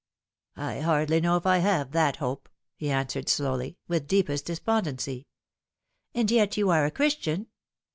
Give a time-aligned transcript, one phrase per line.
[0.55, 5.27] "I hardly know if I have that hope," he answered slowly, with deepest despondency."
[6.15, 7.45] And yet you are a Christian."